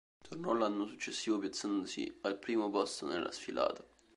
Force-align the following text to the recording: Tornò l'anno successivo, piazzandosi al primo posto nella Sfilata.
Tornò 0.27 0.53
l'anno 0.55 0.87
successivo, 0.87 1.37
piazzandosi 1.37 2.17
al 2.21 2.39
primo 2.39 2.71
posto 2.71 3.05
nella 3.05 3.31
Sfilata. 3.31 3.85